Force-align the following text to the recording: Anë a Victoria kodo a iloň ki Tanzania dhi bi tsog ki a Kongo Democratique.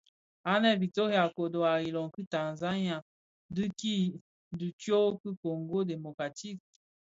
Anë 0.51 0.67
a 0.69 0.77
Victoria 0.83 1.25
kodo 1.35 1.59
a 1.71 1.73
iloň 1.89 2.07
ki 2.15 2.21
Tanzania 2.35 2.97
dhi 3.55 3.93
bi 4.57 4.67
tsog 4.79 5.11
ki 5.21 5.29
a 5.31 5.39
Kongo 5.43 5.79
Democratique. 5.93 6.65